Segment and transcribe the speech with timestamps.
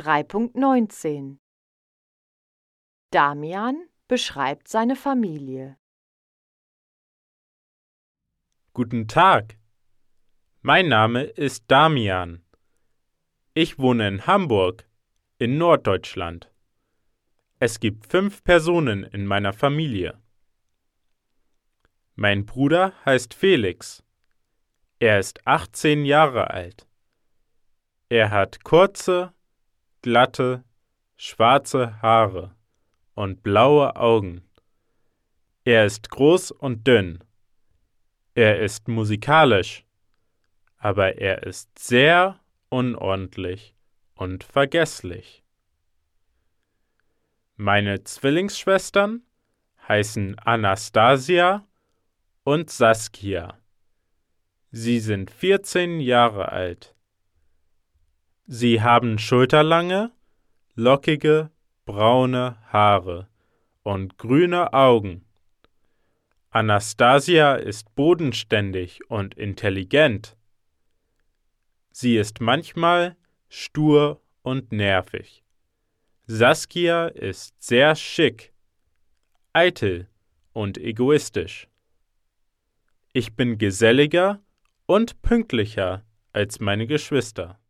[0.00, 1.36] 3.19
[3.10, 5.76] Damian beschreibt seine Familie.
[8.72, 9.58] Guten Tag.
[10.62, 12.42] Mein Name ist Damian.
[13.52, 14.88] Ich wohne in Hamburg,
[15.36, 16.50] in Norddeutschland.
[17.58, 20.18] Es gibt fünf Personen in meiner Familie.
[22.14, 24.02] Mein Bruder heißt Felix.
[24.98, 26.86] Er ist 18 Jahre alt.
[28.08, 29.34] Er hat kurze,
[30.02, 30.64] glatte,
[31.16, 32.54] schwarze Haare
[33.14, 34.42] und blaue Augen.
[35.64, 37.22] Er ist groß und dünn.
[38.34, 39.84] Er ist musikalisch,
[40.78, 43.74] aber er ist sehr unordentlich
[44.14, 45.44] und vergesslich.
[47.56, 49.22] Meine Zwillingsschwestern
[49.86, 51.66] heißen Anastasia
[52.44, 53.58] und Saskia.
[54.70, 56.94] Sie sind 14 Jahre alt.
[58.52, 60.10] Sie haben schulterlange,
[60.74, 61.52] lockige,
[61.84, 63.28] braune Haare
[63.84, 65.24] und grüne Augen.
[66.50, 70.36] Anastasia ist bodenständig und intelligent.
[71.92, 73.16] Sie ist manchmal
[73.48, 75.44] stur und nervig.
[76.26, 78.52] Saskia ist sehr schick,
[79.52, 80.08] eitel
[80.52, 81.68] und egoistisch.
[83.12, 84.40] Ich bin geselliger
[84.86, 87.60] und pünktlicher als meine Geschwister.